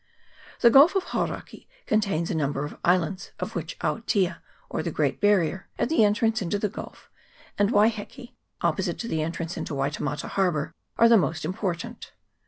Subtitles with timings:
[0.61, 5.21] The Gulf of Hauraki contains a number of islands, of which Aotea, or the Great
[5.21, 7.07] Barrier, at the en trance into the gulf,
[7.55, 12.13] and Waiheke opposite to the entrance into Waitemata harbour, are the most im portant.